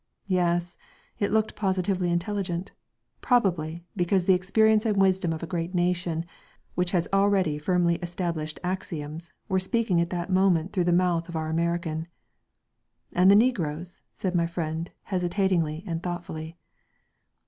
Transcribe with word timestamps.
"Yes, 0.25 0.77
it 1.19 1.31
looked 1.31 1.55
positively 1.55 2.09
intelligent.... 2.09 2.71
Probably, 3.21 3.85
because 3.95 4.25
the 4.25 4.33
experience 4.33 4.83
and 4.83 4.97
wisdom 4.99 5.31
of 5.31 5.43
a 5.43 5.45
great 5.45 5.75
nation, 5.75 6.25
which 6.73 6.89
has 6.89 7.07
already 7.13 7.59
firmly 7.59 7.97
established 7.97 8.59
axioms, 8.63 9.31
were 9.47 9.59
speaking 9.59 10.01
at 10.01 10.09
that 10.09 10.31
moment 10.31 10.73
through 10.73 10.85
the 10.85 10.91
mouth 10.91 11.29
of 11.29 11.35
our 11.35 11.49
American...." 11.51 12.07
"And 13.13 13.29
the 13.29 13.35
negroes?" 13.35 14.01
said 14.11 14.33
my 14.33 14.47
friend 14.47 14.89
hesitatingly 15.03 15.83
and 15.85 16.01
thoughtfully. 16.01 16.57